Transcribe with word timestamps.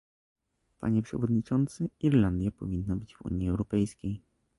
Panie 0.79 1.01
przewodniczący, 1.01 1.89
Irlandia 1.99 2.51
powinna 2.51 2.95
być 2.95 3.15
w 3.15 3.21
Unii 3.21 3.49
Europejskiej 3.49 4.21